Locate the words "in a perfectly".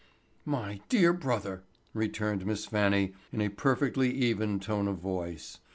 3.31-4.09